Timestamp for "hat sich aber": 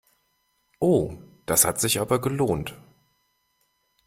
1.63-2.19